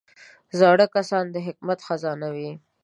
زاړه 0.59 0.85
کسان 0.95 1.25
د 1.31 1.35
حکمت 1.47 1.79
خزانه 1.87 2.27
وي 2.35 2.51